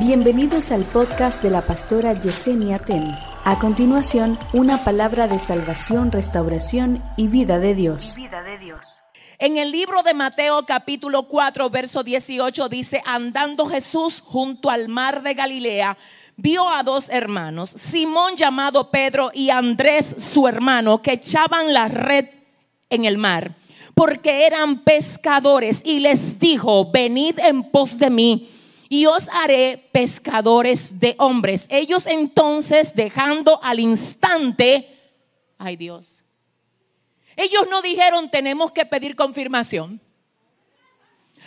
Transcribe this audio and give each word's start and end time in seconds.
Bienvenidos 0.00 0.72
al 0.72 0.84
podcast 0.84 1.42
de 1.42 1.50
la 1.50 1.60
pastora 1.60 2.14
Yesenia 2.14 2.78
Ten. 2.78 3.14
A 3.44 3.58
continuación, 3.58 4.38
una 4.54 4.82
palabra 4.82 5.28
de 5.28 5.38
salvación, 5.38 6.10
restauración 6.10 7.02
y 7.18 7.28
vida 7.28 7.58
de 7.58 7.74
Dios. 7.74 8.16
En 9.38 9.58
el 9.58 9.70
libro 9.70 10.02
de 10.02 10.14
Mateo 10.14 10.64
capítulo 10.64 11.24
4, 11.24 11.68
verso 11.68 12.02
18 12.02 12.70
dice, 12.70 13.02
andando 13.04 13.66
Jesús 13.66 14.22
junto 14.24 14.70
al 14.70 14.88
mar 14.88 15.22
de 15.22 15.34
Galilea, 15.34 15.98
vio 16.34 16.66
a 16.66 16.82
dos 16.82 17.10
hermanos, 17.10 17.68
Simón 17.68 18.36
llamado 18.36 18.90
Pedro 18.90 19.30
y 19.34 19.50
Andrés 19.50 20.16
su 20.16 20.48
hermano, 20.48 21.02
que 21.02 21.12
echaban 21.12 21.74
la 21.74 21.88
red 21.88 22.24
en 22.88 23.04
el 23.04 23.18
mar, 23.18 23.54
porque 23.94 24.46
eran 24.46 24.78
pescadores, 24.78 25.82
y 25.84 26.00
les 26.00 26.38
dijo, 26.38 26.90
venid 26.90 27.38
en 27.38 27.64
pos 27.64 27.98
de 27.98 28.08
mí 28.08 28.48
y 28.92 29.06
os 29.06 29.28
haré 29.28 29.88
pescadores 29.92 30.98
de 30.98 31.14
hombres. 31.18 31.66
Ellos 31.68 32.08
entonces, 32.08 32.96
dejando 32.96 33.60
al 33.62 33.78
instante, 33.78 34.98
ay 35.58 35.76
Dios, 35.76 36.24
ellos 37.36 37.68
no 37.70 37.82
dijeron 37.82 38.30
tenemos 38.32 38.72
que 38.72 38.84
pedir 38.84 39.14
confirmación. 39.14 40.00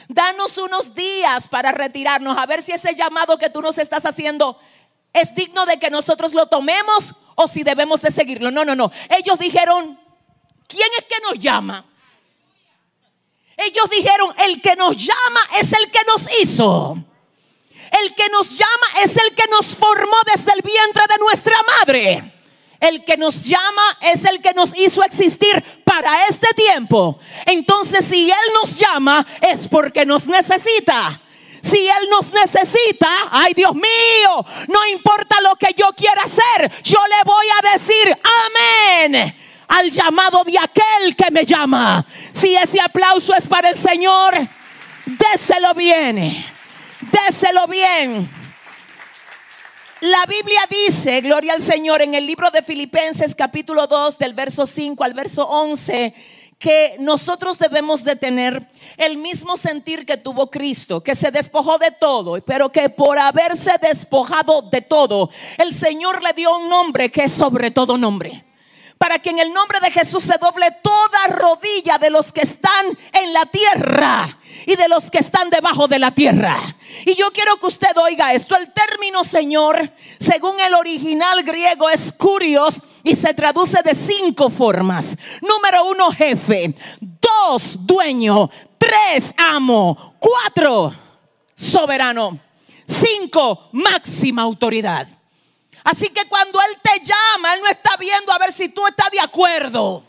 Danos 0.07 0.57
unos 0.57 0.95
días 0.95 1.49
para 1.49 1.73
retirarnos, 1.73 2.37
a 2.37 2.45
ver 2.45 2.61
si 2.61 2.71
ese 2.71 2.95
llamado 2.95 3.37
que 3.37 3.49
tú 3.49 3.61
nos 3.61 3.77
estás 3.77 4.05
haciendo 4.05 4.57
es 5.11 5.35
digno 5.35 5.65
de 5.65 5.77
que 5.77 5.89
nosotros 5.89 6.33
lo 6.33 6.47
tomemos 6.47 7.13
o 7.35 7.49
si 7.49 7.63
debemos 7.63 8.01
de 8.01 8.11
seguirlo. 8.11 8.51
No, 8.51 8.63
no, 8.63 8.73
no. 8.73 8.89
Ellos 9.09 9.37
dijeron, 9.37 9.99
¿quién 10.65 10.87
es 10.97 11.03
que 11.03 11.19
nos 11.21 11.37
llama? 11.37 11.85
Ellos 13.57 13.89
dijeron, 13.89 14.33
el 14.45 14.61
que 14.61 14.77
nos 14.77 14.95
llama 14.95 15.41
es 15.59 15.73
el 15.73 15.91
que 15.91 15.99
nos 16.07 16.41
hizo. 16.41 17.03
El 18.01 18.15
que 18.15 18.27
nos 18.29 18.57
llama 18.57 18.87
es 19.03 19.15
el 19.17 19.35
que 19.35 19.45
nos 19.51 19.75
formó 19.75 20.15
desde 20.25 20.51
el 20.53 20.63
vientre 20.63 21.03
de 21.07 21.17
nuestra 21.19 21.55
madre. 21.79 22.23
El 22.79 23.05
que 23.05 23.17
nos 23.17 23.45
llama 23.45 23.97
es 24.01 24.25
el 24.25 24.41
que 24.41 24.51
nos 24.53 24.75
hizo 24.75 25.03
existir 25.03 25.63
para 25.83 26.25
este 26.25 26.47
tiempo. 26.55 27.19
Entonces, 27.45 28.03
si 28.03 28.31
Él 28.31 28.47
nos 28.55 28.79
llama, 28.79 29.25
es 29.41 29.67
porque 29.67 30.07
nos 30.07 30.27
necesita. 30.27 31.21
Si 31.61 31.87
Él 31.87 32.09
nos 32.09 32.33
necesita, 32.33 33.07
ay 33.31 33.53
Dios 33.53 33.75
mío, 33.75 34.45
no 34.67 34.87
importa 34.87 35.39
lo 35.41 35.55
que 35.55 35.73
yo 35.77 35.87
quiera 35.95 36.23
hacer, 36.23 36.71
yo 36.83 36.99
le 37.07 37.23
voy 37.23 37.45
a 37.57 37.71
decir 37.73 38.17
amén 39.07 39.35
al 39.67 39.89
llamado 39.91 40.43
de 40.43 40.57
aquel 40.57 41.15
que 41.15 41.31
me 41.31 41.45
llama. 41.45 42.05
Si 42.31 42.55
ese 42.55 42.81
aplauso 42.81 43.33
es 43.35 43.47
para 43.47 43.69
el 43.69 43.77
Señor, 43.77 44.35
déselo 45.05 45.73
bien 45.75 46.53
déselo 47.11 47.67
bien. 47.67 48.29
La 50.01 50.25
Biblia 50.25 50.61
dice, 50.69 51.21
gloria 51.21 51.53
al 51.53 51.61
Señor, 51.61 52.01
en 52.01 52.13
el 52.13 52.25
libro 52.25 52.51
de 52.51 52.61
Filipenses 52.61 53.33
capítulo 53.35 53.87
2 53.87 54.17
del 54.17 54.33
verso 54.33 54.65
5 54.65 55.01
al 55.03 55.13
verso 55.13 55.47
11, 55.47 56.13
que 56.59 56.95
nosotros 56.99 57.57
debemos 57.57 58.03
de 58.03 58.15
tener 58.15 58.67
el 58.97 59.17
mismo 59.17 59.55
sentir 59.55 60.05
que 60.05 60.17
tuvo 60.17 60.51
Cristo, 60.51 61.01
que 61.01 61.15
se 61.15 61.31
despojó 61.31 61.77
de 61.77 61.91
todo, 61.91 62.41
pero 62.45 62.69
que 62.71 62.89
por 62.89 63.17
haberse 63.17 63.71
despojado 63.81 64.61
de 64.63 64.81
todo, 64.81 65.29
el 65.57 65.73
Señor 65.73 66.21
le 66.21 66.33
dio 66.33 66.57
un 66.57 66.69
nombre 66.69 67.09
que 67.09 67.23
es 67.23 67.31
sobre 67.31 67.71
todo 67.71 67.97
nombre 67.97 68.43
para 69.03 69.19
que 69.19 69.31
en 69.31 69.39
el 69.39 69.51
nombre 69.51 69.81
de 69.81 69.91
Jesús 69.91 70.23
se 70.23 70.37
doble 70.37 70.71
toda 70.81 71.27
rodilla 71.27 71.97
de 71.97 72.09
los 72.09 72.31
que 72.31 72.39
están 72.39 72.97
en 73.11 73.33
la 73.33 73.45
tierra 73.47 74.37
y 74.65 74.77
de 74.77 74.87
los 74.87 75.11
que 75.11 75.17
están 75.17 75.49
debajo 75.49 75.89
de 75.89 75.99
la 75.99 76.11
tierra. 76.11 76.55
Y 77.05 77.13
yo 77.15 77.29
quiero 77.33 77.57
que 77.57 77.65
usted 77.65 77.97
oiga 77.97 78.33
esto. 78.33 78.55
El 78.55 78.71
término 78.71 79.25
Señor, 79.25 79.91
según 80.21 80.57
el 80.61 80.73
original 80.73 81.43
griego, 81.43 81.89
es 81.89 82.13
curios 82.13 82.81
y 83.03 83.13
se 83.13 83.33
traduce 83.33 83.81
de 83.83 83.93
cinco 83.93 84.49
formas. 84.49 85.17
Número 85.41 85.83
uno, 85.83 86.09
jefe. 86.09 86.73
Dos, 87.01 87.85
dueño. 87.85 88.49
Tres, 88.77 89.33
amo. 89.35 90.15
Cuatro, 90.17 90.95
soberano. 91.53 92.39
Cinco, 92.87 93.67
máxima 93.73 94.43
autoridad. 94.43 95.09
Así 95.83 96.09
que 96.09 96.25
cuando 96.29 96.59
Él 96.61 96.77
te 96.81 97.02
acuerdo. 99.33 100.03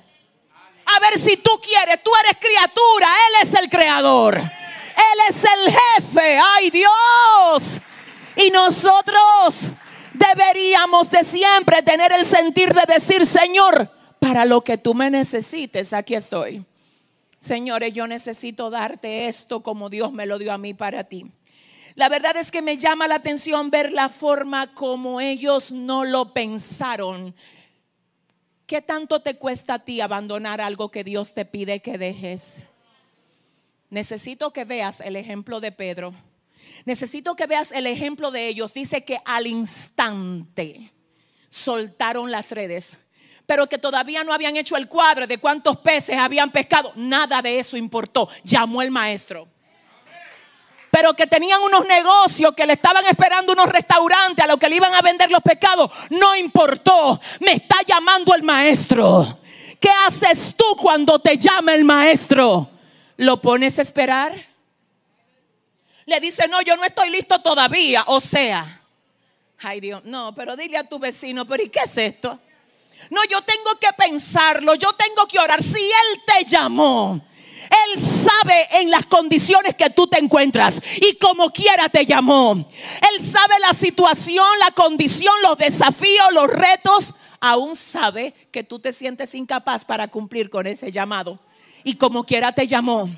A 0.85 1.01
ver 1.01 1.19
si 1.19 1.39
tú 1.39 1.51
quieres, 1.62 2.03
tú 2.03 2.11
eres 2.23 2.39
criatura, 2.39 3.09
Él 3.09 3.49
es 3.49 3.55
el 3.55 3.71
creador. 3.71 4.37
Él 4.37 5.19
es 5.31 5.43
el 5.43 5.73
jefe, 5.73 6.39
ay 6.39 6.71
Dios. 6.71 7.81
Y 8.37 8.51
nosotros 8.51 9.71
deberíamos 10.12 11.11
de 11.11 11.25
siempre 11.25 11.83
tener 11.83 12.12
el 12.12 12.27
sentir 12.27 12.75
de 12.75 12.83
decir, 12.87 13.25
Señor, 13.25 13.91
para 14.21 14.45
lo 14.45 14.61
que 14.61 14.77
tú 14.77 14.93
me 14.93 15.11
necesites, 15.11 15.95
aquí 15.95 16.15
estoy. 16.15 16.62
Señores, 17.39 17.95
yo 17.95 18.06
necesito 18.06 18.69
darte 18.69 19.27
esto 19.27 19.62
como 19.62 19.89
Dios 19.89 20.12
me 20.12 20.27
lo 20.27 20.39
dio 20.39 20.53
a 20.53 20.59
mí 20.59 20.75
para 20.75 21.05
ti. 21.05 21.27
La 21.95 22.11
verdad 22.11 22.37
es 22.37 22.51
que 22.51 22.61
me 22.61 22.77
llama 22.77 23.09
la 23.09 23.17
atención 23.17 23.71
ver 23.71 23.93
la 23.93 24.11
forma 24.11 24.75
como 24.75 25.21
ellos 25.21 25.73
no 25.73 26.05
lo 26.05 26.35
pensaron. 26.35 27.35
¿Qué 28.67 28.81
tanto 28.81 29.21
te 29.21 29.37
cuesta 29.37 29.75
a 29.75 29.79
ti 29.81 30.01
abandonar 30.01 30.61
algo 30.61 30.91
que 30.91 31.05
Dios 31.05 31.35
te 31.35 31.45
pide 31.45 31.81
que 31.81 31.99
dejes? 31.99 32.63
Necesito 33.91 34.53
que 34.53 34.65
veas 34.65 35.01
el 35.01 35.17
ejemplo 35.17 35.61
de 35.61 35.71
Pedro. 35.71 36.15
Necesito 36.87 37.37
que 37.37 37.47
veas 37.47 37.73
el 37.73 37.87
ejemplo 37.87 38.31
de 38.31 38.49
ellos. 38.49 38.73
Dice 38.73 39.05
que 39.05 39.19
al 39.27 39.47
instante 39.47 40.93
soltaron 41.51 42.31
las 42.31 42.51
redes, 42.53 42.99
pero 43.47 43.69
que 43.69 43.79
todavía 43.79 44.25
no 44.25 44.33
habían 44.33 44.57
hecho 44.57 44.77
el 44.77 44.89
cuadro 44.89 45.27
de 45.27 45.39
cuántos 45.39 45.77
peces 45.79 46.19
habían 46.19 46.51
pescado. 46.51 46.93
Nada 46.97 47.43
de 47.43 47.59
eso 47.59 47.77
importó. 47.77 48.29
Llamó 48.43 48.81
el 48.81 48.91
maestro 48.91 49.54
pero 50.94 51.12
que 51.15 51.27
tenían 51.27 51.60
unos 51.60 51.84
negocios, 51.87 52.55
que 52.55 52.65
le 52.65 52.75
estaban 52.75 53.05
esperando 53.06 53.53
unos 53.53 53.69
restaurantes 53.69 54.44
a 54.44 54.47
los 54.47 54.60
que 54.60 54.69
le 54.69 54.77
iban 54.77 54.94
a 54.94 55.03
vender 55.03 55.28
los 55.28 55.43
pecados, 55.43 55.91
no 56.10 56.37
importó. 56.37 57.21
Me 57.41 57.55
está 57.55 57.78
llamando 57.84 58.32
el 58.32 58.44
maestro. 58.44 59.41
¿Qué 59.81 59.91
haces 60.06 60.55
tú 60.56 60.65
cuando 60.77 61.19
te 61.19 61.37
llama 61.37 61.75
el 61.75 61.82
maestro? 61.82 62.71
¿Lo 63.16 63.43
pones 63.43 63.77
a 63.81 63.82
esperar? 63.82 64.41
Le 66.06 66.21
dice, 66.21 66.47
no, 66.47 66.62
yo 66.62 66.77
no 66.77 66.84
estoy 66.84 67.11
listo 67.11 67.41
todavía. 67.41 68.05
O 68.06 68.21
sea, 68.21 68.81
ay 69.62 69.81
Dios, 69.81 70.05
no, 70.05 70.32
pero 70.32 70.55
dile 70.55 70.76
a 70.78 70.84
tu 70.84 71.00
vecino, 71.00 71.44
pero 71.44 71.65
¿y 71.65 71.71
qué 71.71 71.81
es 71.81 71.99
esto? 71.99 72.38
No, 73.11 73.21
yo 73.28 73.43
tengo 73.43 73.81
que 73.81 73.93
pensarlo, 73.99 74.76
yo 74.76 74.93
tengo 74.93 75.26
que 75.26 75.41
orar. 75.41 75.61
Si 75.61 75.81
Él 75.81 76.22
te 76.25 76.44
llamó, 76.44 77.21
él 77.93 78.00
sabe 78.00 78.69
en 78.72 78.91
las 78.91 79.06
condiciones 79.06 79.75
que 79.75 79.91
tú 79.91 80.06
te 80.06 80.19
encuentras 80.19 80.81
y 80.97 81.17
como 81.17 81.50
quiera 81.50 81.89
te 81.89 82.05
llamó. 82.05 82.53
Él 82.53 83.22
sabe 83.22 83.55
la 83.61 83.75
situación, 83.75 84.47
la 84.61 84.71
condición, 84.72 85.34
los 85.43 85.59
desafíos, 85.59 86.33
los 86.33 86.47
retos. 86.47 87.15
Aún 87.41 87.77
sabe 87.77 88.34
que 88.50 88.65
tú 88.65 88.78
te 88.78 88.93
sientes 88.93 89.34
incapaz 89.34 89.84
para 89.84 90.09
cumplir 90.09 90.50
con 90.50 90.67
ese 90.67 90.91
llamado 90.91 91.39
y 91.83 91.97
como 91.97 92.25
quiera 92.25 92.53
te 92.53 92.67
llamó. 92.67 93.09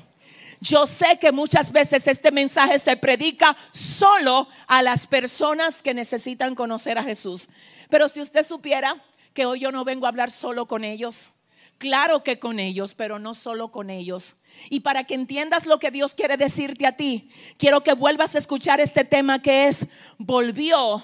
Yo 0.59 0.87
sé 0.87 1.19
que 1.19 1.31
muchas 1.31 1.71
veces 1.71 2.07
este 2.07 2.31
mensaje 2.31 2.79
se 2.79 2.97
predica 2.97 3.55
solo 3.71 4.47
a 4.67 4.81
las 4.81 5.05
personas 5.05 5.81
que 5.81 5.93
necesitan 5.93 6.55
conocer 6.55 6.97
a 6.97 7.03
Jesús. 7.03 7.47
Pero 7.89 8.09
si 8.09 8.21
usted 8.21 8.45
supiera 8.45 8.95
que 9.33 9.45
hoy 9.45 9.59
yo 9.59 9.71
no 9.71 9.85
vengo 9.85 10.07
a 10.07 10.09
hablar 10.09 10.31
solo 10.31 10.65
con 10.65 10.83
ellos, 10.83 11.31
Claro 11.77 12.23
que 12.23 12.39
con 12.39 12.59
ellos, 12.59 12.95
pero 12.95 13.19
no 13.19 13.33
solo 13.33 13.71
con 13.71 13.89
ellos. 13.89 14.37
Y 14.69 14.79
para 14.79 15.03
que 15.03 15.13
entiendas 15.13 15.67
lo 15.67 15.79
que 15.79 15.91
Dios 15.91 16.15
quiere 16.15 16.35
decirte 16.35 16.87
a 16.87 16.97
ti, 16.97 17.29
quiero 17.57 17.83
que 17.83 17.93
vuelvas 17.93 18.35
a 18.35 18.39
escuchar 18.39 18.79
este 18.79 19.03
tema 19.03 19.41
que 19.41 19.67
es, 19.67 19.85
volvió, 20.17 21.03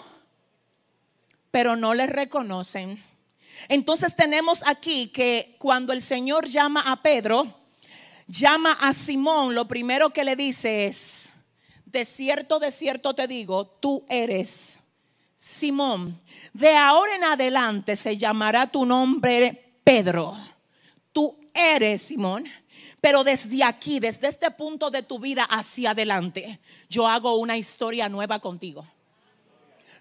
pero 1.51 1.75
no 1.75 1.93
le 1.93 2.07
reconocen. 2.07 3.03
Entonces 3.69 4.15
tenemos 4.15 4.63
aquí 4.65 5.07
que 5.09 5.55
cuando 5.59 5.93
el 5.93 6.01
Señor 6.01 6.47
llama 6.47 6.81
a 6.91 7.03
Pedro, 7.03 7.53
llama 8.27 8.71
a 8.81 8.93
Simón, 8.93 9.53
lo 9.53 9.67
primero 9.67 10.09
que 10.09 10.23
le 10.23 10.35
dice 10.35 10.87
es, 10.87 11.29
de 11.85 12.03
cierto, 12.03 12.57
de 12.57 12.71
cierto 12.71 13.13
te 13.13 13.27
digo, 13.27 13.67
tú 13.67 14.03
eres 14.09 14.79
Simón. 15.35 16.19
De 16.51 16.75
ahora 16.75 17.15
en 17.15 17.23
adelante 17.23 17.95
se 17.95 18.17
llamará 18.17 18.65
tu 18.65 18.85
nombre 18.85 19.75
Pedro 19.83 20.35
eres, 21.53 22.03
Simón. 22.03 22.45
Pero 23.01 23.23
desde 23.23 23.63
aquí, 23.63 23.99
desde 23.99 24.29
este 24.29 24.49
punto 24.51 24.89
de 24.89 25.03
tu 25.03 25.19
vida 25.19 25.43
hacia 25.43 25.91
adelante, 25.91 26.59
yo 26.89 27.07
hago 27.07 27.35
una 27.35 27.57
historia 27.57 28.07
nueva 28.07 28.39
contigo. 28.39 28.87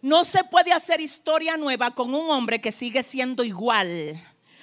No 0.00 0.24
se 0.24 0.44
puede 0.44 0.72
hacer 0.72 1.00
historia 1.00 1.56
nueva 1.56 1.92
con 1.92 2.14
un 2.14 2.30
hombre 2.30 2.60
que 2.60 2.72
sigue 2.72 3.02
siendo 3.02 3.44
igual. 3.44 4.22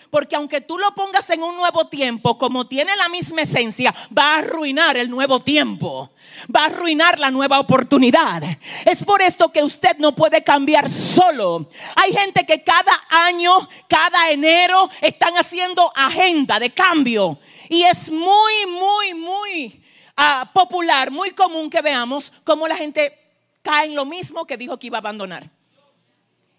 Porque 0.09 0.35
aunque 0.35 0.61
tú 0.61 0.77
lo 0.77 0.93
pongas 0.95 1.29
en 1.29 1.43
un 1.43 1.55
nuevo 1.55 1.87
tiempo, 1.87 2.37
como 2.37 2.67
tiene 2.67 2.95
la 2.95 3.09
misma 3.09 3.43
esencia, 3.43 3.93
va 4.15 4.35
a 4.35 4.37
arruinar 4.39 4.97
el 4.97 5.09
nuevo 5.09 5.39
tiempo. 5.39 6.11
Va 6.53 6.63
a 6.63 6.65
arruinar 6.65 7.19
la 7.19 7.29
nueva 7.29 7.59
oportunidad. 7.59 8.41
Es 8.85 9.03
por 9.03 9.21
esto 9.21 9.51
que 9.51 9.63
usted 9.63 9.97
no 9.97 10.15
puede 10.15 10.43
cambiar 10.43 10.89
solo. 10.89 11.69
Hay 11.95 12.11
gente 12.13 12.45
que 12.45 12.63
cada 12.63 12.91
año, 13.09 13.51
cada 13.87 14.31
enero, 14.31 14.89
están 15.01 15.35
haciendo 15.37 15.91
agenda 15.95 16.59
de 16.59 16.71
cambio. 16.71 17.39
Y 17.69 17.83
es 17.83 18.09
muy, 18.09 18.65
muy, 18.67 19.13
muy 19.13 19.83
ah, 20.17 20.49
popular, 20.51 21.11
muy 21.11 21.31
común 21.31 21.69
que 21.69 21.81
veamos 21.81 22.33
cómo 22.43 22.67
la 22.67 22.75
gente 22.75 23.15
cae 23.61 23.87
en 23.87 23.95
lo 23.95 24.05
mismo 24.05 24.45
que 24.45 24.57
dijo 24.57 24.79
que 24.79 24.87
iba 24.87 24.97
a 24.97 25.01
abandonar. 25.01 25.58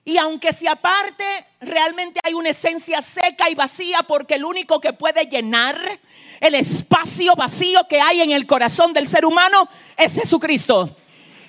Y 0.05 0.17
aunque 0.17 0.53
se 0.53 0.69
aparte, 0.69 1.25
realmente 1.61 2.21
hay 2.25 2.35
una 2.35 2.51
esencia 2.51 3.03
seca 3.03 3.51
y 3.51 3.55
vacía 3.55 4.03
porque 4.03 4.35
el 4.35 4.45
único 4.45 4.81
que 4.81 4.93
puede 4.93 5.25
llenar 5.27 5.79
el 6.41 6.55
espacio 6.55 7.35
vacío 7.37 7.87
que 7.87 8.01
hay 8.01 8.23
en 8.23 8.31
el 8.31 8.47
corazón 8.47 8.93
del 8.93 9.07
ser 9.07 9.27
humano 9.27 9.69
es 9.97 10.15
Jesucristo. 10.15 10.97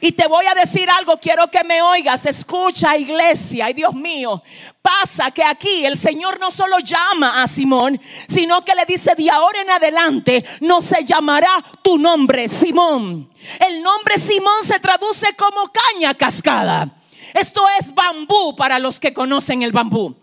Y 0.04 0.14
te 0.14 0.28
voy 0.28 0.48
a 0.48 0.56
decir 0.56 0.90
algo, 0.90 1.18
quiero 1.20 1.50
que 1.50 1.64
me 1.64 1.80
oigas, 1.82 2.26
escucha 2.26 2.98
iglesia, 2.98 3.66
ay 3.66 3.74
Dios 3.74 3.94
mío, 3.94 4.42
pasa 4.82 5.30
que 5.30 5.44
aquí 5.44 5.86
el 5.86 5.96
Señor 5.96 6.40
no 6.40 6.50
solo 6.50 6.80
llama 6.80 7.44
a 7.44 7.48
Simón, 7.48 8.02
sino 8.28 8.66
que 8.66 8.74
le 8.74 8.84
dice 8.86 9.14
de 9.16 9.30
ahora 9.30 9.62
en 9.62 9.70
adelante 9.70 10.44
no 10.60 10.82
se 10.82 11.06
llamará 11.06 11.64
tu 11.84 12.00
nombre 12.00 12.48
Simón. 12.48 13.32
El 13.60 13.84
nombre 13.84 14.18
Simón 14.18 14.64
se 14.64 14.80
traduce 14.80 15.36
como 15.36 15.72
caña 15.72 16.16
cascada. 16.16 17.01
Esto 17.34 17.64
es 17.80 17.94
bambú 17.94 18.56
para 18.56 18.80
los 18.80 19.00
que 19.00 19.14
conocen 19.14 19.64
el 19.64 19.72
bambú. 19.72 20.16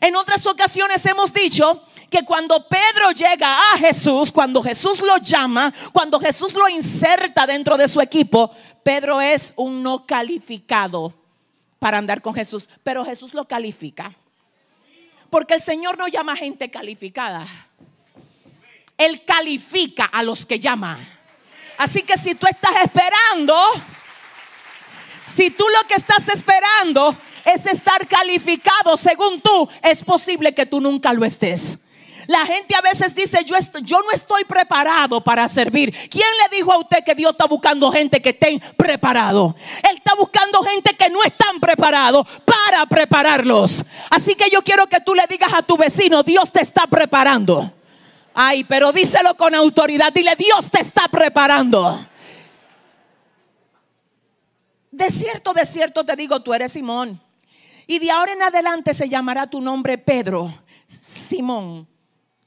En 0.00 0.16
otras 0.16 0.46
ocasiones 0.46 1.04
hemos 1.06 1.32
dicho 1.32 1.82
que 2.10 2.24
cuando 2.24 2.68
Pedro 2.68 3.10
llega 3.12 3.58
a 3.72 3.78
Jesús, 3.78 4.30
cuando 4.30 4.62
Jesús 4.62 5.00
lo 5.00 5.16
llama, 5.18 5.72
cuando 5.92 6.20
Jesús 6.20 6.54
lo 6.54 6.68
inserta 6.68 7.46
dentro 7.46 7.76
de 7.76 7.88
su 7.88 8.00
equipo, 8.00 8.50
Pedro 8.82 9.20
es 9.20 9.52
un 9.56 9.82
no 9.82 10.06
calificado 10.06 11.14
para 11.78 11.98
andar 11.98 12.22
con 12.22 12.34
Jesús, 12.34 12.68
pero 12.82 13.04
Jesús 13.04 13.34
lo 13.34 13.46
califica. 13.46 14.14
Porque 15.30 15.54
el 15.54 15.60
Señor 15.60 15.98
no 15.98 16.06
llama 16.08 16.36
gente 16.36 16.70
calificada. 16.70 17.46
Él 18.96 19.24
califica 19.24 20.04
a 20.04 20.22
los 20.22 20.46
que 20.46 20.58
llama. 20.58 20.98
Así 21.78 22.02
que 22.02 22.16
si 22.16 22.34
tú 22.34 22.46
estás 22.46 22.72
esperando, 22.82 23.56
si 25.26 25.50
tú 25.50 25.64
lo 25.68 25.86
que 25.86 25.94
estás 25.94 26.28
esperando 26.28 27.14
es 27.44 27.66
estar 27.66 28.06
calificado 28.08 28.96
según 28.96 29.40
tú, 29.40 29.68
es 29.82 30.02
posible 30.02 30.54
que 30.54 30.66
tú 30.66 30.80
nunca 30.80 31.12
lo 31.12 31.24
estés. 31.24 31.78
La 32.26 32.44
gente 32.44 32.74
a 32.74 32.80
veces 32.80 33.14
dice, 33.14 33.44
yo, 33.44 33.54
yo 33.82 34.00
no 34.00 34.10
estoy 34.12 34.44
preparado 34.44 35.22
para 35.22 35.46
servir. 35.46 35.94
¿Quién 36.08 36.26
le 36.42 36.56
dijo 36.56 36.72
a 36.72 36.78
usted 36.78 37.04
que 37.04 37.14
Dios 37.14 37.32
está 37.32 37.46
buscando 37.46 37.92
gente 37.92 38.20
que 38.20 38.30
estén 38.30 38.60
preparado? 38.76 39.54
Él 39.88 39.96
está 39.96 40.14
buscando 40.16 40.60
gente 40.62 40.96
que 40.96 41.08
no 41.08 41.22
están 41.22 41.60
preparados 41.60 42.26
para 42.44 42.84
prepararlos. 42.86 43.84
Así 44.10 44.34
que 44.34 44.50
yo 44.50 44.62
quiero 44.62 44.88
que 44.88 45.00
tú 45.00 45.14
le 45.14 45.26
digas 45.28 45.52
a 45.52 45.62
tu 45.62 45.76
vecino, 45.76 46.24
Dios 46.24 46.50
te 46.50 46.62
está 46.62 46.86
preparando. 46.88 47.72
Ay, 48.34 48.64
pero 48.64 48.92
díselo 48.92 49.36
con 49.36 49.54
autoridad. 49.54 50.12
Dile, 50.12 50.34
Dios 50.36 50.70
te 50.70 50.80
está 50.80 51.08
preparando. 51.08 51.98
De 54.96 55.10
cierto, 55.10 55.52
de 55.52 55.66
cierto 55.66 56.04
te 56.04 56.16
digo, 56.16 56.40
tú 56.42 56.54
eres 56.54 56.72
Simón. 56.72 57.20
Y 57.86 57.98
de 57.98 58.10
ahora 58.10 58.32
en 58.32 58.42
adelante 58.42 58.94
se 58.94 59.08
llamará 59.08 59.48
tu 59.48 59.60
nombre 59.60 59.98
Pedro, 59.98 60.52
Simón 60.86 61.86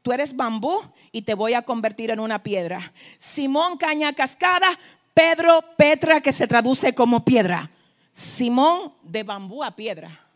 tú 0.01 0.13
eres 0.13 0.35
bambú 0.35 0.81
y 1.11 1.21
te 1.21 1.35
voy 1.35 1.53
a 1.53 1.61
convertir 1.61 2.09
en 2.09 2.19
una 2.19 2.41
piedra. 2.41 2.91
Simón 3.19 3.77
caña 3.77 4.13
cascada, 4.13 4.67
Pedro 5.13 5.63
Petra 5.77 6.19
que 6.19 6.31
se 6.31 6.47
traduce 6.47 6.95
como 6.95 7.23
piedra. 7.23 7.69
Simón 8.11 8.93
de 9.03 9.21
bambú 9.21 9.63
a 9.63 9.75
piedra. 9.75 10.27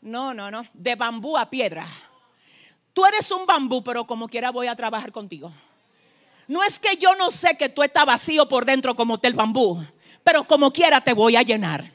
No, 0.00 0.32
no, 0.32 0.50
no, 0.50 0.64
de 0.72 0.94
bambú 0.94 1.36
a 1.36 1.50
piedra. 1.50 1.86
Tú 2.94 3.04
eres 3.04 3.30
un 3.30 3.44
bambú, 3.44 3.84
pero 3.84 4.06
como 4.06 4.28
quiera 4.28 4.50
voy 4.50 4.66
a 4.66 4.74
trabajar 4.74 5.12
contigo. 5.12 5.52
No 6.48 6.62
es 6.62 6.78
que 6.78 6.96
yo 6.96 7.14
no 7.16 7.30
sé 7.30 7.58
que 7.58 7.68
tú 7.68 7.82
estás 7.82 8.06
vacío 8.06 8.48
por 8.48 8.64
dentro 8.64 8.96
como 8.96 9.18
el 9.22 9.34
bambú, 9.34 9.84
pero 10.24 10.44
como 10.44 10.72
quiera 10.72 11.00
te 11.02 11.12
voy 11.12 11.36
a 11.36 11.42
llenar. 11.42 11.92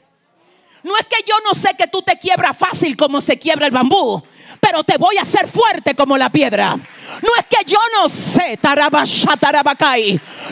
No 0.82 0.96
es 0.96 1.06
que 1.06 1.22
yo 1.26 1.34
no 1.44 1.52
sé 1.52 1.74
que 1.76 1.88
tú 1.88 2.00
te 2.00 2.16
quiebras 2.16 2.56
fácil 2.56 2.96
como 2.96 3.20
se 3.20 3.38
quiebra 3.38 3.66
el 3.66 3.72
bambú, 3.72 4.22
pero 4.60 4.82
te 4.82 4.96
voy 4.96 5.18
a 5.18 5.22
hacer 5.22 5.46
fuerte 5.46 5.94
como 5.94 6.16
la 6.16 6.30
piedra. 6.30 6.76
No 6.76 7.30
es 7.38 7.46
que 7.46 7.64
yo 7.66 7.78
no 7.98 8.08
sé, 8.08 8.58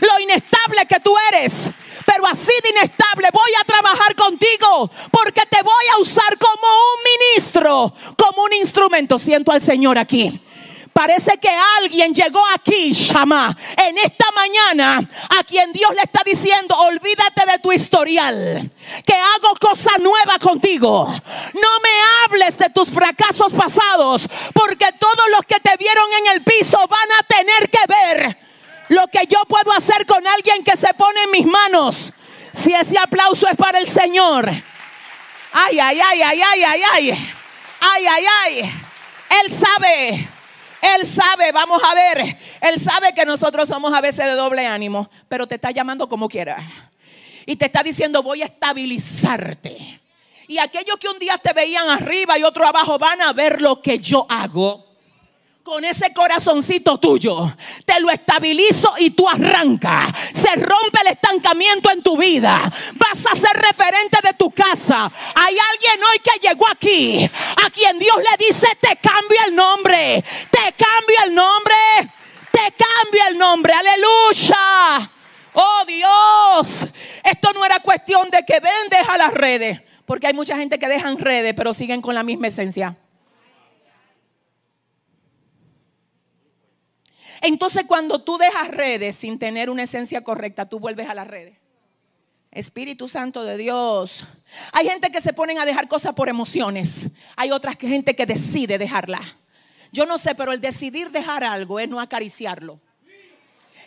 lo 0.00 0.20
inestable 0.20 0.86
que 0.86 1.00
tú 1.00 1.14
eres, 1.32 1.70
pero 2.04 2.26
así 2.26 2.52
de 2.62 2.70
inestable 2.70 3.28
voy 3.32 3.50
a 3.58 3.64
trabajar 3.64 4.14
contigo 4.14 4.90
porque 5.10 5.42
te 5.48 5.62
voy 5.62 5.84
a 5.94 5.98
usar 6.00 6.36
como 6.38 6.66
un 6.66 7.34
ministro, 7.34 7.94
como 8.16 8.42
un 8.44 8.52
instrumento. 8.54 9.18
Siento 9.18 9.52
al 9.52 9.62
Señor 9.62 9.96
aquí. 9.98 10.40
Parece 10.98 11.38
que 11.38 11.48
alguien 11.78 12.12
llegó 12.12 12.44
aquí, 12.52 12.90
Shama, 12.90 13.56
en 13.76 13.98
esta 13.98 14.32
mañana, 14.32 15.00
a 15.28 15.44
quien 15.44 15.72
Dios 15.72 15.94
le 15.94 16.02
está 16.02 16.22
diciendo, 16.24 16.76
olvídate 16.76 17.46
de 17.52 17.60
tu 17.60 17.70
historial, 17.70 18.68
que 19.06 19.12
hago 19.12 19.54
cosa 19.60 19.92
nueva 20.00 20.40
contigo. 20.40 21.06
No 21.54 21.68
me 21.84 22.24
hables 22.24 22.58
de 22.58 22.68
tus 22.70 22.90
fracasos 22.90 23.52
pasados, 23.52 24.28
porque 24.52 24.90
todos 24.98 25.24
los 25.30 25.42
que 25.42 25.60
te 25.60 25.76
vieron 25.76 26.12
en 26.14 26.32
el 26.32 26.42
piso 26.42 26.78
van 26.88 27.12
a 27.20 27.22
tener 27.22 27.70
que 27.70 27.86
ver 27.86 28.38
lo 28.88 29.06
que 29.06 29.24
yo 29.28 29.44
puedo 29.44 29.72
hacer 29.74 30.04
con 30.04 30.26
alguien 30.26 30.64
que 30.64 30.76
se 30.76 30.92
pone 30.94 31.22
en 31.22 31.30
mis 31.30 31.46
manos. 31.46 32.12
Si 32.50 32.74
ese 32.74 32.98
aplauso 32.98 33.46
es 33.46 33.56
para 33.56 33.78
el 33.78 33.86
Señor. 33.86 34.50
Ay, 35.52 35.78
ay, 35.78 36.00
ay, 36.00 36.22
ay, 36.22 36.42
ay, 36.42 36.62
ay, 36.64 36.82
ay. 36.92 37.32
Ay, 37.78 38.06
ay, 38.08 38.24
ay. 38.42 38.82
Él 39.44 39.52
sabe 39.52 40.28
él 40.80 41.06
sabe, 41.06 41.52
vamos 41.52 41.82
a 41.82 41.94
ver, 41.94 42.38
Él 42.60 42.80
sabe 42.80 43.12
que 43.14 43.24
nosotros 43.24 43.68
somos 43.68 43.92
a 43.92 44.00
veces 44.00 44.26
de 44.26 44.32
doble 44.32 44.66
ánimo, 44.66 45.10
pero 45.28 45.46
te 45.46 45.56
está 45.56 45.70
llamando 45.70 46.08
como 46.08 46.28
quiera. 46.28 46.56
Y 47.46 47.56
te 47.56 47.66
está 47.66 47.82
diciendo, 47.82 48.22
voy 48.22 48.42
a 48.42 48.46
estabilizarte. 48.46 50.00
Y 50.46 50.58
aquellos 50.58 50.96
que 50.98 51.08
un 51.08 51.18
día 51.18 51.38
te 51.38 51.52
veían 51.52 51.88
arriba 51.88 52.38
y 52.38 52.42
otro 52.42 52.66
abajo 52.66 52.98
van 52.98 53.20
a 53.22 53.32
ver 53.32 53.60
lo 53.60 53.82
que 53.82 53.98
yo 53.98 54.26
hago 54.28 54.87
con 55.68 55.84
ese 55.84 56.14
corazoncito 56.14 56.98
tuyo, 56.98 57.54
te 57.84 58.00
lo 58.00 58.10
estabilizo 58.10 58.94
y 58.96 59.10
tú 59.10 59.28
arrancas. 59.28 60.06
Se 60.32 60.56
rompe 60.56 60.98
el 61.02 61.08
estancamiento 61.08 61.90
en 61.90 62.02
tu 62.02 62.16
vida. 62.16 62.72
Vas 62.94 63.26
a 63.26 63.34
ser 63.34 63.54
referente 63.54 64.18
de 64.22 64.32
tu 64.32 64.50
casa. 64.50 65.12
Hay 65.34 65.56
alguien 65.58 66.00
hoy 66.10 66.18
que 66.20 66.48
llegó 66.48 66.66
aquí, 66.68 67.30
a 67.66 67.68
quien 67.68 67.98
Dios 67.98 68.16
le 68.16 68.46
dice, 68.46 68.66
te 68.80 68.96
cambia 68.96 69.44
el 69.46 69.54
nombre, 69.54 70.24
te 70.50 70.72
cambia 70.72 71.24
el 71.26 71.34
nombre, 71.34 71.74
te 72.50 72.72
cambia 72.72 73.28
el 73.28 73.36
nombre. 73.36 73.74
Aleluya. 73.74 75.10
Oh 75.52 75.84
Dios, 75.86 76.88
esto 77.24 77.52
no 77.52 77.62
era 77.62 77.80
cuestión 77.80 78.30
de 78.30 78.42
que 78.46 78.58
ven, 78.58 78.88
deja 78.90 79.18
las 79.18 79.34
redes, 79.34 79.82
porque 80.06 80.28
hay 80.28 80.32
mucha 80.32 80.56
gente 80.56 80.78
que 80.78 80.88
dejan 80.88 81.18
redes, 81.18 81.52
pero 81.54 81.74
siguen 81.74 82.00
con 82.00 82.14
la 82.14 82.22
misma 82.22 82.46
esencia. 82.46 82.96
Entonces 87.40 87.84
cuando 87.86 88.22
tú 88.22 88.38
dejas 88.38 88.68
redes 88.68 89.16
sin 89.16 89.38
tener 89.38 89.70
una 89.70 89.84
esencia 89.84 90.22
correcta, 90.22 90.68
tú 90.68 90.80
vuelves 90.80 91.08
a 91.08 91.14
las 91.14 91.26
redes. 91.26 91.56
Espíritu 92.50 93.08
Santo 93.08 93.44
de 93.44 93.56
Dios. 93.56 94.26
Hay 94.72 94.88
gente 94.88 95.10
que 95.10 95.20
se 95.20 95.32
ponen 95.32 95.58
a 95.58 95.64
dejar 95.64 95.86
cosas 95.86 96.14
por 96.14 96.28
emociones. 96.28 97.10
Hay 97.36 97.50
otra 97.50 97.74
gente 97.74 98.16
que 98.16 98.26
decide 98.26 98.78
dejarla. 98.78 99.20
Yo 99.92 100.06
no 100.06 100.18
sé, 100.18 100.34
pero 100.34 100.52
el 100.52 100.60
decidir 100.60 101.10
dejar 101.10 101.44
algo 101.44 101.78
es 101.78 101.88
no 101.88 102.00
acariciarlo. 102.00 102.80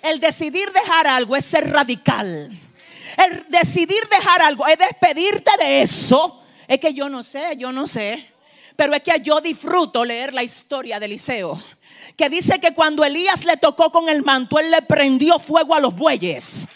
El 0.02 0.20
decidir 0.20 0.72
dejar 0.72 1.08
algo 1.08 1.36
es 1.36 1.46
ser 1.46 1.70
radical. 1.70 2.52
El 3.18 3.46
decidir 3.50 4.08
dejar 4.10 4.42
algo 4.42 4.66
es 4.68 4.78
despedirte 4.78 5.52
de 5.60 5.82
eso. 5.82 6.44
Es 6.68 6.80
que 6.80 6.94
yo 6.94 7.10
no 7.10 7.24
sé, 7.24 7.56
yo 7.58 7.72
no 7.72 7.86
sé. 7.86 8.31
Pero 8.82 8.96
es 8.96 9.04
que 9.04 9.22
yo 9.22 9.40
disfruto 9.42 10.04
leer 10.04 10.34
la 10.34 10.42
historia 10.42 11.00
de 11.00 11.06
Eliseo 11.06 11.56
que 12.18 12.30
dice 12.30 12.60
que 12.60 12.74
cuando 12.74 13.06
Elías 13.06 13.46
le 13.46 13.56
tocó 13.58 13.92
con 13.92 14.10
el 14.10 14.24
manto, 14.24 14.58
él 14.58 14.72
le 14.72 14.82
prendió 14.82 15.38
fuego 15.38 15.76
a 15.76 15.80
los 15.80 15.96
bueyes 15.96 16.68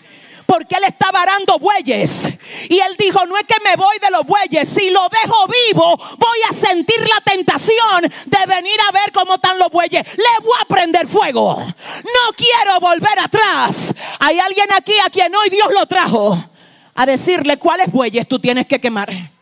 porque 0.46 0.76
él 0.76 0.84
estaba 0.84 1.24
arando 1.24 1.58
bueyes. 1.58 2.30
Y 2.70 2.78
él 2.78 2.96
dijo, 3.00 3.26
no 3.26 3.36
es 3.36 3.46
que 3.46 3.56
me 3.68 3.76
voy 3.76 3.98
de 4.00 4.12
los 4.12 4.24
bueyes, 4.24 4.70
si 4.70 4.92
lo 4.92 5.10
dejo 5.10 5.48
vivo, 5.48 5.98
voy 6.20 6.40
a 6.48 6.54
sentir 6.54 7.00
la 7.00 7.22
tentación 7.22 8.02
de 8.04 8.56
venir 8.56 8.80
a 8.88 8.92
ver 8.92 9.12
cómo 9.12 9.34
están 9.34 9.58
los 9.58 9.72
bueyes. 9.72 10.04
Le 10.16 10.44
voy 10.44 10.58
a 10.62 10.66
prender 10.66 11.08
fuego. 11.08 11.58
No 11.58 12.34
quiero 12.38 12.80
volver 12.82 13.18
atrás. 13.18 13.96
Hay 14.20 14.38
alguien 14.38 14.68
aquí 14.78 14.94
a 15.04 15.10
quien 15.10 15.36
hoy 15.36 15.50
Dios 15.50 15.70
lo 15.74 15.88
trajo 15.88 16.38
a 16.94 17.06
decirle 17.08 17.58
cuáles 17.58 17.92
bueyes 17.92 18.28
tú 18.28 18.38
tienes 18.38 18.68
que 18.68 18.80
quemar. 18.80 19.35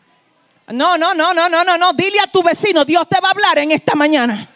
No, 0.68 0.96
no, 0.96 1.14
no, 1.14 1.34
no, 1.34 1.48
no, 1.48 1.64
no, 1.64 1.76
no. 1.76 1.92
Dile 1.92 2.18
a 2.20 2.26
tu 2.26 2.42
vecino, 2.42 2.84
Dios 2.84 3.08
te 3.08 3.20
va 3.20 3.28
a 3.28 3.30
hablar 3.32 3.58
en 3.58 3.72
esta 3.72 3.94
mañana. 3.94 4.50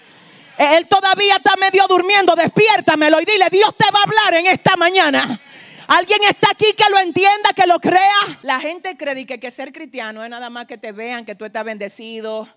Él 0.56 0.88
todavía 0.88 1.36
está 1.36 1.54
medio 1.56 1.86
durmiendo. 1.86 2.34
Despiértamelo 2.34 3.20
y 3.20 3.24
dile, 3.24 3.48
Dios 3.50 3.74
te 3.76 3.84
va 3.92 4.00
a 4.00 4.02
hablar 4.04 4.34
en 4.34 4.46
esta 4.46 4.76
mañana. 4.76 5.40
¿Alguien 5.86 6.20
está 6.28 6.50
aquí 6.50 6.74
que 6.76 6.90
lo 6.90 6.98
entienda, 6.98 7.52
que 7.54 7.66
lo 7.66 7.78
crea? 7.80 8.38
La 8.42 8.60
gente 8.60 8.96
cree 8.96 9.24
que, 9.24 9.40
que 9.40 9.50
ser 9.50 9.72
cristiano 9.72 10.22
es 10.22 10.30
nada 10.30 10.50
más 10.50 10.66
que 10.66 10.76
te 10.76 10.92
vean, 10.92 11.24
que 11.24 11.34
tú 11.34 11.44
estás 11.44 11.64
bendecido. 11.64 12.48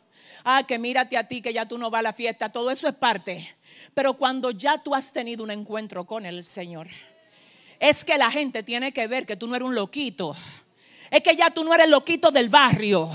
Ah, 0.43 0.63
que 0.67 0.79
mírate 0.79 1.17
a 1.17 1.27
ti, 1.27 1.41
que 1.41 1.53
ya 1.53 1.67
tú 1.67 1.77
no 1.77 1.89
vas 1.89 1.99
a 1.99 2.03
la 2.03 2.13
fiesta. 2.13 2.49
Todo 2.49 2.71
eso 2.71 2.87
es 2.87 2.95
parte. 2.95 3.55
Pero 3.93 4.13
cuando 4.15 4.51
ya 4.51 4.77
tú 4.77 4.95
has 4.95 5.11
tenido 5.11 5.43
un 5.43 5.51
encuentro 5.51 6.05
con 6.05 6.25
el 6.25 6.43
Señor, 6.43 6.87
es 7.79 8.03
que 8.03 8.17
la 8.17 8.31
gente 8.31 8.63
tiene 8.63 8.91
que 8.91 9.07
ver 9.07 9.25
que 9.25 9.35
tú 9.35 9.47
no 9.47 9.55
eres 9.55 9.67
un 9.67 9.75
loquito. 9.75 10.35
Es 11.11 11.21
que 11.21 11.35
ya 11.35 11.49
tú 11.49 11.65
no 11.65 11.73
eres 11.73 11.89
loquito 11.89 12.31
del 12.31 12.47
barrio. 12.47 13.09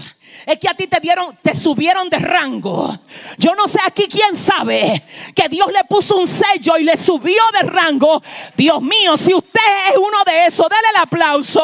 Es 0.45 0.59
que 0.59 0.69
a 0.69 0.75
ti 0.75 0.87
te 0.87 1.01
dieron, 1.01 1.35
te 1.41 1.55
subieron 1.55 2.11
de 2.11 2.19
rango. 2.19 2.95
Yo 3.39 3.55
no 3.55 3.67
sé 3.67 3.79
aquí 3.87 4.07
quién 4.07 4.37
sabe 4.37 5.03
que 5.35 5.49
Dios 5.49 5.69
le 5.73 5.83
puso 5.85 6.19
un 6.19 6.27
sello 6.27 6.77
y 6.77 6.85
le 6.85 6.95
subió 6.95 7.43
de 7.59 7.67
rango. 7.67 8.23
Dios 8.55 8.83
mío, 8.83 9.17
si 9.17 9.33
usted 9.33 9.61
es 9.91 9.97
uno 9.97 10.19
de 10.27 10.45
esos, 10.45 10.67
déle 10.69 10.91
el 10.95 11.01
aplauso. 11.01 11.63